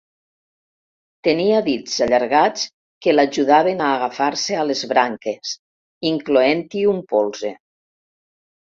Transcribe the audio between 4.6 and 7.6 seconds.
a les branques, incloent-hi un polze.